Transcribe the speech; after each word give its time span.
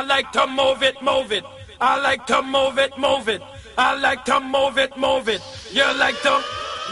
I 0.00 0.02
like 0.02 0.32
to 0.32 0.46
move 0.46 0.82
it, 0.82 0.96
move 1.02 1.30
it. 1.30 1.44
I 1.78 2.00
like 2.00 2.24
to 2.32 2.40
move 2.40 2.78
it, 2.78 2.96
move 2.96 3.28
it. 3.28 3.42
I 3.76 4.00
like 4.00 4.24
to 4.24 4.40
move 4.40 4.78
it, 4.78 4.96
move 4.96 5.28
it. 5.28 5.42
You 5.76 5.84
like 5.98 6.16
to 6.22 6.40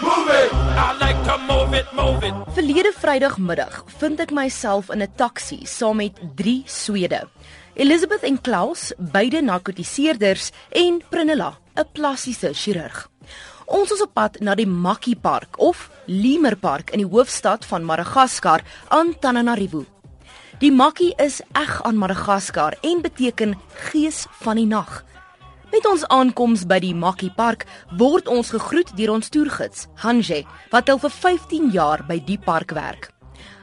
move 0.03 0.29
it. 0.29 0.53
I 0.53 0.93
like 1.01 1.17
to 1.25 1.39
move 1.49 1.73
it, 1.73 1.89
move 1.97 2.23
it. 2.23 2.35
Verlede 2.53 2.93
Vrydagmiddag 2.93 3.81
vind 3.99 4.21
ek 4.21 4.31
myself 4.31 4.91
in 4.93 5.01
'n 5.01 5.09
taxi 5.17 5.65
saam 5.65 5.97
met 5.97 6.21
3 6.37 6.63
Swede. 6.67 7.29
Elizabeth 7.75 8.23
en 8.23 8.41
Klaus, 8.41 8.93
beide 8.99 9.41
narkotiseerders 9.41 10.51
en 10.69 11.03
Prinella, 11.09 11.57
'n 11.77 11.89
plastiese 11.93 12.53
chirurg. 12.53 13.09
Ons 13.65 13.91
is 13.91 14.03
op 14.03 14.13
pad 14.13 14.41
na 14.41 14.55
die 14.55 14.67
Makkie 14.67 15.17
Park 15.17 15.59
of 15.59 15.91
Lemur 16.05 16.57
Park 16.57 16.91
in 16.91 16.99
die 16.99 17.11
hoofstad 17.17 17.65
van 17.65 17.85
Madagaskar, 17.85 18.61
Antananarivo. 18.89 19.98
Die 20.59 20.73
makkie 20.75 21.13
is 21.23 21.37
eg 21.55 21.77
aan 21.87 22.01
Madagaskar 22.03 22.75
en 22.83 22.99
beteken 22.99 23.53
gees 23.91 24.25
van 24.41 24.59
die 24.59 24.67
nag. 24.67 25.05
Met 25.71 25.87
ons 25.87 26.03
aankoms 26.11 26.65
by 26.67 26.81
die 26.83 26.97
Makkie 26.99 27.31
Park 27.31 27.63
word 28.01 28.27
ons 28.27 28.51
gegroet 28.51 28.91
deur 28.99 29.13
ons 29.15 29.31
toergids, 29.31 29.87
Hanje, 30.03 30.41
wat 30.73 30.91
al 30.91 30.99
vir 30.99 31.15
15 31.15 31.71
jaar 31.71 32.03
by 32.09 32.19
die 32.27 32.41
park 32.43 32.75
werk. 32.75 33.13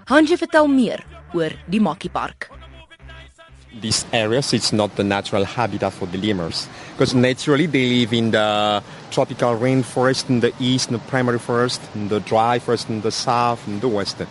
Hanje 0.07 0.39
vertel 0.39 0.71
meer 0.71 1.03
oor 1.35 1.51
die 1.67 1.83
Makkie 1.83 2.13
Park. 2.15 2.47
This 3.81 4.05
area 4.13 4.41
so 4.41 4.55
it's 4.55 4.71
not 4.71 4.95
the 4.95 5.03
natural 5.03 5.43
habitat 5.43 5.91
for 5.91 6.05
the 6.05 6.17
lemurs 6.17 6.69
because 6.93 7.13
naturally 7.13 7.65
they 7.65 7.85
live 7.89 8.13
in 8.13 8.31
the 8.31 8.81
tropical 9.11 9.53
rainforest 9.57 10.29
in 10.29 10.39
the 10.39 10.53
east, 10.61 10.87
in 10.87 10.93
the 10.93 10.99
primary 10.99 11.39
forest, 11.39 11.81
in 11.93 12.07
the 12.07 12.21
dry 12.21 12.57
forest 12.57 12.87
in 12.89 13.01
the 13.01 13.11
south, 13.11 13.67
in 13.67 13.81
the 13.81 13.89
west. 13.89 14.21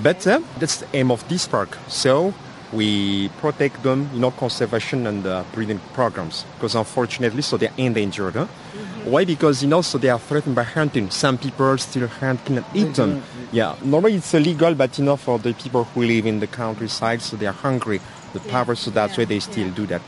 But 0.00 0.24
uh, 0.28 0.40
that's 0.60 0.76
the 0.76 0.86
aim 0.94 1.10
of 1.10 1.28
this 1.28 1.48
park. 1.48 1.76
So 1.88 2.34
we 2.72 3.30
protect 3.40 3.82
them, 3.82 4.08
you 4.14 4.20
know, 4.20 4.30
conservation 4.30 5.08
and 5.08 5.26
uh, 5.26 5.42
breeding 5.52 5.80
programs. 5.92 6.44
Because 6.54 6.76
unfortunately, 6.76 7.42
so 7.42 7.56
they're 7.56 7.72
endangered. 7.76 8.34
Huh? 8.34 8.46
Mm-hmm. 8.46 9.10
Why? 9.10 9.24
Because 9.24 9.62
you 9.62 9.68
know, 9.68 9.82
so 9.82 9.98
they 9.98 10.08
are 10.08 10.20
threatened 10.20 10.54
by 10.54 10.62
hunting. 10.62 11.10
Some 11.10 11.38
people 11.38 11.76
still 11.78 12.06
hunt 12.06 12.48
and 12.48 12.64
eat 12.74 12.94
them. 12.94 13.20
Mm-hmm. 13.20 13.56
Yeah, 13.56 13.74
normally 13.82 14.14
it's 14.14 14.32
illegal, 14.34 14.74
but 14.74 14.96
you 14.98 15.04
know, 15.04 15.16
for 15.16 15.38
the 15.38 15.52
people 15.52 15.84
who 15.84 16.02
live 16.04 16.26
in 16.26 16.40
the 16.40 16.46
countryside, 16.46 17.22
so 17.22 17.36
they 17.36 17.46
are 17.46 17.52
hungry. 17.52 18.00
The 18.34 18.40
power, 18.40 18.74
so 18.74 18.90
that's 18.90 19.16
why 19.16 19.24
they 19.24 19.40
still 19.40 19.70
do 19.70 19.86
that. 19.86 20.02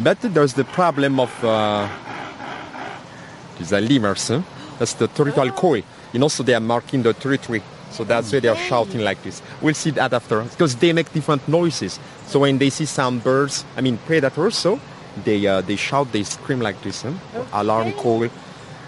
But 0.00 0.20
there's 0.22 0.54
the 0.54 0.64
problem 0.64 1.20
of 1.20 1.44
uh, 1.44 1.88
the 3.58 3.80
lemurs. 3.80 4.28
Huh? 4.28 4.42
That's 4.78 4.94
the 4.94 5.08
territorial 5.08 5.52
oh. 5.54 5.60
koi. 5.60 5.84
You 6.12 6.20
know, 6.20 6.28
so 6.28 6.42
they 6.42 6.54
are 6.54 6.60
marking 6.60 7.02
the 7.02 7.12
territory. 7.12 7.62
So 7.90 8.02
that's 8.02 8.32
why 8.32 8.40
they're 8.40 8.56
shouting 8.56 9.02
like 9.02 9.22
this. 9.22 9.40
We'll 9.60 9.74
see 9.74 9.90
that 9.92 10.12
after 10.12 10.42
because 10.42 10.74
they 10.76 10.92
make 10.92 11.12
different 11.12 11.46
noises. 11.46 12.00
So 12.26 12.40
when 12.40 12.58
they 12.58 12.70
see 12.70 12.86
some 12.86 13.20
birds, 13.20 13.64
I 13.76 13.82
mean 13.82 13.98
predators, 13.98 14.56
so 14.56 14.80
they 15.24 15.46
uh, 15.46 15.60
they 15.60 15.76
shout, 15.76 16.10
they 16.10 16.24
scream 16.24 16.60
like 16.60 16.82
this, 16.82 17.02
huh? 17.02 17.12
okay. 17.34 17.48
alarm 17.52 17.92
call. 17.92 18.26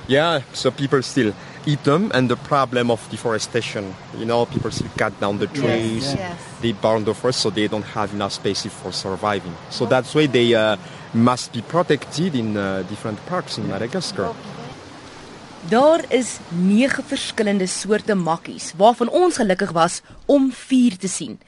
Yeah, 0.08 0.42
so 0.52 0.70
people 0.70 1.02
still 1.02 1.34
eat 1.67 1.83
them, 1.84 2.11
and 2.14 2.28
the 2.28 2.36
problem 2.36 2.91
of 2.91 3.06
deforestation. 3.11 3.95
You 4.17 4.25
know, 4.25 4.47
people 4.47 4.70
still 4.70 4.91
cut 4.97 5.19
down 5.20 5.39
the 5.39 5.48
trees, 5.48 6.05
yes, 6.05 6.17
yes. 6.19 6.61
they 6.62 6.72
burn 6.72 7.05
the 7.05 7.14
forest, 7.14 7.41
so 7.41 7.50
they 7.50 7.69
don't 7.69 7.84
have 7.95 8.14
enough 8.14 8.33
space 8.33 8.67
for 8.67 8.92
surviving. 8.92 9.55
So 9.70 9.87
that's 9.87 10.14
why 10.14 10.27
they 10.27 10.55
uh, 10.55 10.77
must 11.12 11.53
be 11.53 11.62
protected 11.62 12.34
in 12.34 12.56
uh, 12.56 12.83
different 12.89 13.25
parks 13.27 13.59
in 13.59 13.69
Madagascar. 13.69 14.34
Daar 15.69 16.05
is 16.09 16.39
9 16.48 17.05
verskillende 17.05 17.67
soorte 17.67 18.14
makkies 18.14 18.72
waarvan 18.77 19.09
ons 19.09 19.37
gelukkig 19.37 19.72
was 19.72 20.00
om 20.27 20.53
4 20.53 20.97
te 20.97 21.09
sien. 21.09 21.41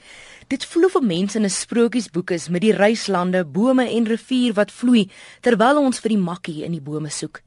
Dit 0.47 0.65
vloei 0.65 0.89
vir 0.91 1.03
mense 1.03 1.37
in 1.37 1.45
'n 1.45 1.49
sprokiesboek 1.49 2.31
is 2.31 2.49
met 2.49 2.61
die 2.61 2.73
reislande, 2.73 3.45
bome 3.45 3.85
en 3.89 4.07
rivier 4.07 4.53
wat 4.53 4.71
vloei 4.71 5.09
terwyl 5.41 5.77
ons 5.77 5.99
vir 5.99 6.09
die 6.09 6.17
makkie 6.17 6.63
in 6.65 6.71
die 6.71 6.81
bome 6.81 7.09
soek. 7.09 7.41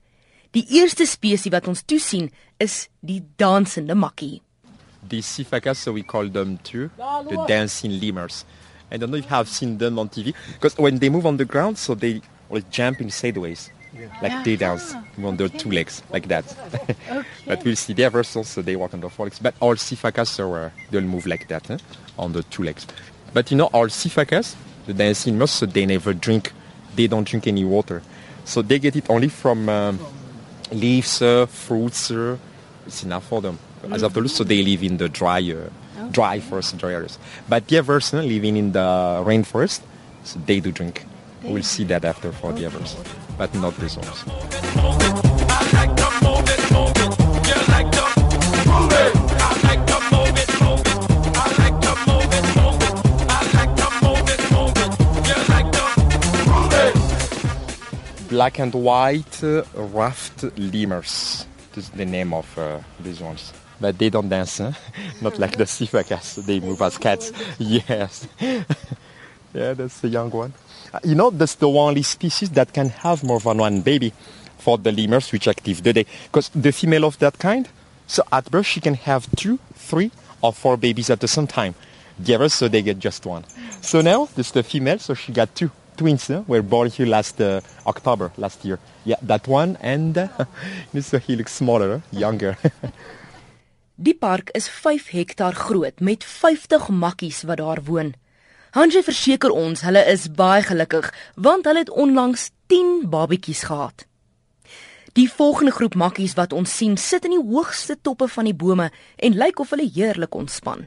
Die 0.53 0.65
eerste 0.79 1.07
spesies 1.09 1.53
wat 1.53 1.69
ons 1.71 1.85
toesien 1.89 2.31
is 2.61 2.87
die 3.01 3.23
dansende 3.41 3.97
makkie. 3.97 4.41
The 5.09 5.23
Sifakas, 5.25 5.81
so 5.83 5.93
we 5.93 6.03
call 6.03 6.29
them 6.31 6.59
too, 6.63 6.91
the 7.29 7.45
dancing 7.49 7.99
lemurs. 8.01 8.45
I 8.91 8.99
don't 8.99 9.11
know 9.11 9.17
if 9.17 9.25
you 9.25 9.31
have 9.31 9.49
seen 9.49 9.79
them 9.79 9.99
on 9.99 10.09
TV 10.09 10.35
because 10.53 10.77
when 10.77 10.99
they 10.99 11.09
move 11.09 11.27
on 11.27 11.39
the 11.39 11.47
ground, 11.47 11.79
so 11.79 11.95
they 11.95 12.21
will 12.51 12.63
jump 12.71 13.01
in 13.01 13.11
sideways. 13.11 13.71
like 14.23 14.45
they 14.45 14.57
dance 14.57 14.95
on 15.23 15.37
their 15.37 15.49
two 15.49 15.71
legs, 15.71 16.03
like 16.11 16.29
that. 16.29 16.45
okay. 16.75 17.25
but 17.47 17.65
we'll 17.65 17.77
see 17.77 17.93
their 17.93 18.11
versions, 18.11 18.49
so 18.49 18.63
they 18.63 18.77
walk 18.77 18.95
on 18.95 19.01
the 19.01 19.09
four 19.09 19.27
legs. 19.27 19.39
But 19.39 19.55
all 19.61 19.75
sifakas, 19.75 20.29
so 20.29 20.55
uh, 20.55 20.71
they'll 20.91 21.03
move 21.03 21.27
like 21.27 21.49
that 21.49 21.71
eh, 21.71 21.79
on 22.19 22.33
the 22.33 22.43
two 22.45 22.63
legs. 22.63 22.87
But 23.33 23.51
you 23.51 23.57
know, 23.57 23.67
all 23.67 23.87
sifakas, 23.87 24.55
the 24.87 24.95
dancing 24.95 25.39
most, 25.39 25.57
so 25.57 25.67
they 25.67 25.87
never 25.87 26.15
drink, 26.15 26.53
they 26.97 27.07
don't 27.07 27.27
drink 27.27 27.47
any 27.47 27.65
water. 27.65 28.03
So 28.45 28.63
they 28.63 28.79
get 28.79 28.97
it 28.97 29.09
only 29.09 29.29
from 29.29 29.69
um, 29.69 29.99
leaves, 30.71 31.23
uh, 31.23 31.47
fruits. 31.47 32.11
Uh, 32.11 32.37
it's 32.87 33.03
enough 33.03 33.27
for 33.27 33.41
them. 33.41 33.59
Mm-hmm. 33.83 33.95
As 33.95 34.03
after 34.05 34.27
so 34.29 34.45
they 34.45 34.63
live 34.63 34.83
in 34.83 34.97
the 34.97 35.09
dry, 35.09 35.41
uh, 35.41 35.69
okay. 35.99 36.13
dry 36.13 36.41
forest, 36.41 36.77
dry 36.79 36.93
areas. 36.93 37.19
But 37.49 37.67
the 37.69 37.79
others 37.79 38.13
living 38.13 38.57
in 38.57 38.73
the 38.73 39.23
rainforest, 39.25 39.83
so 40.25 40.41
they 40.47 40.61
do 40.61 40.73
drink. 40.73 41.05
We'll 41.43 41.63
see 41.65 41.85
that 41.85 42.05
after 42.05 42.31
for 42.31 42.53
the 42.53 42.67
others. 42.67 42.97
but 43.37 43.53
not 43.55 43.75
this 43.77 43.97
one. 43.97 45.02
Black 58.33 58.61
and 58.61 58.73
white 58.73 59.45
uh, 59.45 59.63
ruffed 59.75 60.45
lemurs. 60.57 61.45
This 61.75 61.85
is 61.85 61.91
the 61.91 62.07
name 62.07 62.33
of 62.33 62.59
uh, 62.59 62.79
these 62.99 63.21
ones. 63.21 63.53
But 63.79 63.99
they 63.99 64.09
don't 64.09 64.31
dance, 64.31 64.57
huh? 64.57 64.73
not 65.21 65.39
like 65.39 65.59
the 65.59 65.65
sifakas. 65.65 66.43
They 66.47 66.59
move 66.59 66.81
as 66.81 66.97
cats. 66.97 67.31
Yes. 67.59 68.27
yeah, 68.41 69.75
that's 69.75 70.01
the 70.01 70.09
young 70.09 70.31
one. 70.31 70.55
You 71.05 71.15
know, 71.15 71.29
that's 71.29 71.57
the 71.57 71.69
only 71.69 72.01
species 72.01 72.49
that 72.53 72.73
can 72.73 72.89
have 72.89 73.23
more 73.23 73.39
than 73.39 73.59
one 73.59 73.83
baby 73.83 74.15
for 74.57 74.79
the 74.79 74.93
lemurs 74.93 75.31
which 75.31 75.47
active 75.47 75.83
the 75.83 75.93
day. 75.93 76.07
Because 76.25 76.49
the 76.55 76.73
female 76.73 77.05
of 77.05 77.19
that 77.19 77.39
kind, 77.39 77.69
so 78.07 78.23
at 78.33 78.51
birth 78.51 78.65
she 78.65 78.81
can 78.81 78.95
have 78.95 79.29
two, 79.37 79.59
three, 79.75 80.11
or 80.41 80.55
four 80.55 80.79
babies 80.79 81.11
at 81.11 81.21
the 81.21 81.29
same 81.29 81.47
time. 81.47 81.75
The 82.19 82.37
others, 82.37 82.55
so 82.55 82.69
they 82.69 82.81
get 82.81 82.99
just 82.99 83.27
one. 83.27 83.45
So 83.83 84.01
now, 84.01 84.31
this 84.37 84.47
is 84.47 84.53
the 84.53 84.63
female, 84.63 84.99
so 85.01 85.13
she 85.13 85.33
got 85.33 85.55
two 85.55 85.71
twins 85.97 86.29
huh, 86.29 86.43
were 86.47 86.63
born 86.63 86.91
here 86.91 87.07
last 87.07 87.41
uh, 87.41 87.61
October, 87.87 88.33
last 88.37 88.65
year. 88.65 88.79
Yeah, 89.05 89.17
that 89.23 89.49
one, 89.49 89.77
and 89.81 90.17
uh, 90.19 90.29
so 91.01 91.19
he 91.19 91.37
looks 91.37 91.55
smaller, 91.55 92.03
younger. 92.11 92.57
Die 93.97 94.15
park 94.15 94.51
is 94.57 94.69
5 94.69 95.11
hektaar 95.11 95.55
groot 95.55 96.01
met 96.01 96.25
50 96.25 96.89
makkies 96.89 97.43
wat 97.43 97.61
daar 97.61 97.83
woon. 97.85 98.15
Hanje 98.73 99.03
verseker 99.05 99.53
ons 99.53 99.85
hulle 99.85 100.01
is 100.09 100.31
baie 100.33 100.63
gelukkig 100.65 101.11
want 101.37 101.69
hulle 101.69 101.85
het 101.85 101.93
onlangs 101.93 102.49
10 102.73 103.11
babatjies 103.13 103.63
gehad. 103.69 104.07
Die 105.13 105.29
volgende 105.29 105.75
groep 105.77 105.95
makkies 105.95 106.35
wat 106.35 106.53
ons 106.57 106.73
sien, 106.77 106.97
sit 106.97 107.29
in 107.29 107.37
die 107.37 107.45
hoogste 107.53 107.99
toppe 108.01 108.31
van 108.33 108.49
die 108.49 108.57
bome 108.57 108.89
en 109.17 109.37
lyk 109.37 109.61
of 109.61 109.75
hulle 109.77 109.91
heerlik 109.95 110.35
ontspan. 110.35 110.87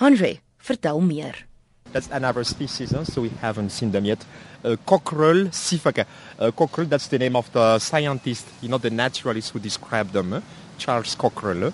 Hanje, 0.00 0.38
vertel 0.56 1.00
meer. 1.04 1.44
That's 1.92 2.08
another 2.10 2.44
species, 2.44 2.90
huh? 2.90 3.04
so 3.04 3.22
we 3.22 3.30
haven't 3.30 3.70
seen 3.70 3.90
them 3.90 4.04
yet. 4.04 4.24
Uh, 4.64 4.76
Coquerel 4.84 5.46
sifaka. 5.46 6.04
Uh, 6.38 6.50
Coquerel, 6.50 6.88
that's 6.88 7.06
the 7.08 7.18
name 7.18 7.36
of 7.36 7.50
the 7.52 7.78
scientist, 7.78 8.46
you 8.60 8.68
know, 8.68 8.78
the 8.78 8.90
naturalist 8.90 9.52
who 9.52 9.58
described 9.58 10.12
them, 10.12 10.32
huh? 10.32 10.40
Charles 10.78 11.14
Coquerel. 11.14 11.72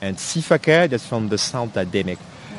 And 0.00 0.16
sifaka, 0.16 0.88
that's 0.88 1.06
from 1.06 1.28
the 1.28 1.38
sound 1.38 1.74
that 1.74 1.92
they 1.92 2.02
make. 2.02 2.18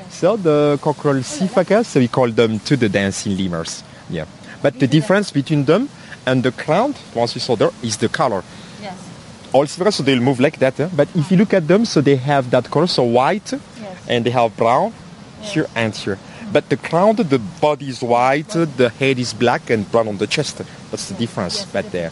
So 0.09 0.37
the 0.37 0.77
Coquerel 0.81 1.21
sifaka, 1.21 1.85
so 1.85 1.99
we 1.99 2.07
call 2.07 2.29
them 2.29 2.59
to 2.59 2.77
the 2.77 2.89
dancing 2.89 3.35
lemurs. 3.37 3.83
Yeah. 4.09 4.25
But 4.61 4.79
the 4.79 4.87
difference 4.87 5.31
between 5.31 5.65
them 5.65 5.89
and 6.25 6.43
the 6.43 6.51
clown, 6.51 6.93
once 7.15 7.33
you 7.33 7.41
saw 7.41 7.55
there, 7.55 7.71
is 7.81 7.97
the 7.97 8.09
color. 8.09 8.43
Yes. 8.81 8.97
All 9.53 9.65
so 9.65 10.03
they'll 10.03 10.21
move 10.21 10.39
like 10.39 10.59
that. 10.59 10.79
Eh? 10.79 10.89
But 10.95 11.07
if 11.15 11.31
you 11.31 11.37
look 11.37 11.53
at 11.53 11.67
them, 11.67 11.85
so 11.85 12.01
they 12.01 12.17
have 12.17 12.51
that 12.51 12.69
color, 12.69 12.87
so 12.87 13.03
white, 13.03 13.51
yes. 13.51 14.05
and 14.07 14.25
they 14.25 14.29
have 14.29 14.55
brown 14.55 14.93
yes. 15.41 15.53
here 15.53 15.67
and 15.75 15.95
here. 15.95 16.19
But 16.51 16.69
the 16.69 16.77
crown, 16.77 17.15
the 17.15 17.39
body 17.61 17.87
is 17.87 18.01
white, 18.01 18.49
the 18.77 18.89
head 18.99 19.17
is 19.17 19.33
black 19.33 19.69
and 19.69 19.89
brown 19.89 20.07
on 20.07 20.17
the 20.17 20.27
chest. 20.27 20.61
That's 20.89 21.07
the 21.07 21.13
difference. 21.13 21.65
but 21.65 21.91
they're 21.91 22.11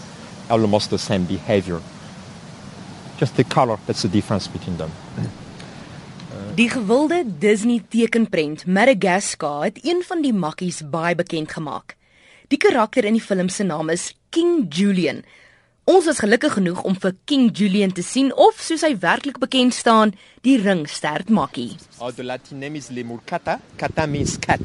almost 0.50 0.90
the 0.90 0.98
same 0.98 1.26
behavior. 1.26 1.82
Just 3.18 3.36
the 3.36 3.44
color, 3.44 3.78
that's 3.86 4.02
the 4.04 4.08
difference 4.08 4.48
between 4.48 4.78
them. 4.78 4.92
Die 6.56 6.70
gewilde 6.70 7.24
Disney 7.40 7.84
tekenprent 7.88 8.66
Madagascar 8.66 9.64
het 9.64 9.80
een 9.84 10.04
van 10.04 10.22
die 10.22 10.34
makkies 10.34 10.82
baie 10.90 11.16
bekend 11.16 11.52
gemaak. 11.52 11.96
Die 12.48 12.58
karakter 12.58 13.06
in 13.06 13.16
die 13.16 13.24
film 13.24 13.50
se 13.50 13.64
naam 13.64 13.90
is 13.90 14.14
King 14.30 14.66
Julian. 14.70 15.24
Ons 15.90 16.06
was 16.06 16.20
gelukkig 16.22 16.54
genoeg 16.54 16.84
om 16.86 16.94
vir 17.02 17.16
King 17.26 17.48
Julian 17.58 17.90
te 17.90 18.04
sien 18.06 18.28
of 18.38 18.60
soos 18.62 18.84
hy 18.86 18.92
werklik 19.02 19.40
bekend 19.42 19.74
staan, 19.74 20.12
die 20.46 20.60
ringstert 20.62 21.32
makkie. 21.34 21.72
Oh, 21.98 22.12
the 22.14 22.22
Latin 22.22 22.60
name 22.62 22.78
is 22.78 22.92
Lemurcata. 22.94 23.56
Cata 23.80 24.06
means 24.06 24.36
cat. 24.38 24.62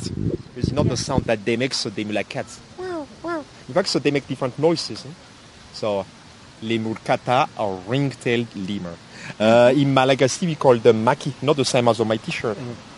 It's 0.55 0.71
not 0.71 0.91
the 0.93 0.99
sound 1.01 1.25
that 1.25 1.47
they 1.47 1.57
make 1.57 1.73
so 1.73 1.89
they 1.89 2.05
like 2.05 2.29
cats. 2.29 2.61
Wow. 2.77 3.41
In 3.69 3.73
fact, 3.73 3.89
so 3.89 3.99
they 3.99 4.11
make 4.11 4.29
different 4.29 4.59
noises. 4.59 5.07
Eh? 5.07 5.15
So, 5.73 6.05
lemur 6.61 7.01
kata 7.03 7.49
or 7.57 7.81
ring-tailed 7.89 8.55
lemur. 8.55 8.93
Uh, 9.41 9.73
in 9.75 9.95
Malagasy, 9.95 10.47
we 10.47 10.57
call 10.57 10.77
them 10.77 11.07
maki, 11.07 11.33
not 11.41 11.57
the 11.57 11.65
same 11.65 11.89
as 11.89 12.01
on 12.01 12.09
my 12.09 12.19
T-shirt. 12.19 12.59
Mm. 12.59 12.94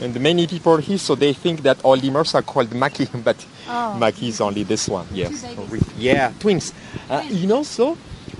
And 0.00 0.18
many 0.20 0.46
people 0.46 0.76
here, 0.76 0.98
so 0.98 1.14
they 1.14 1.32
think 1.32 1.62
that 1.62 1.82
all 1.84 1.96
lemurs 1.96 2.34
are 2.34 2.42
called 2.42 2.68
maki, 2.70 3.08
but 3.24 3.36
oh. 3.68 3.96
maki 3.98 4.28
is 4.28 4.40
only 4.40 4.62
this 4.62 4.88
one. 4.88 5.06
Yes, 5.12 5.44
yeah, 5.96 6.32
twins. 6.38 6.72
Uh, 7.08 7.22
you 7.28 7.46
know, 7.46 7.62
so 7.62 7.96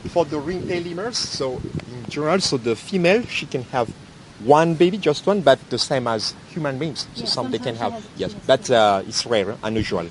for 0.08 0.24
the 0.24 0.38
ring-tailed 0.38 0.86
lemurs, 0.86 1.18
so 1.18 1.54
in 1.54 2.04
general, 2.08 2.40
so 2.40 2.56
the 2.56 2.76
female 2.76 3.22
she 3.26 3.46
can 3.46 3.62
have 3.64 3.88
one 4.44 4.74
baby, 4.74 4.98
just 4.98 5.26
one, 5.26 5.40
but 5.40 5.58
the 5.70 5.78
same 5.78 6.06
as 6.06 6.34
human 6.50 6.78
beings. 6.78 7.06
So 7.14 7.24
some 7.24 7.50
they 7.50 7.58
can 7.58 7.74
have, 7.76 8.04
yes, 8.16 8.34
but 8.46 8.70
uh, 8.70 9.02
it's 9.06 9.24
rare, 9.26 9.56
unusual. 9.62 10.06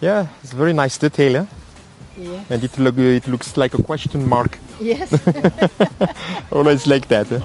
Yeah, 0.00 0.28
it's 0.42 0.52
very 0.52 0.72
nice 0.72 0.98
detail. 0.98 1.36
Eh? 1.36 1.46
Yeah. 2.18 2.44
And 2.50 2.62
it, 2.62 2.78
look, 2.78 2.98
it 2.98 3.26
looks 3.26 3.56
like 3.56 3.74
a 3.74 3.82
question 3.82 4.28
mark. 4.28 4.58
Yes. 4.80 5.12
Always 6.52 6.86
like 6.86 7.08
that. 7.08 7.32
Eh? 7.32 7.40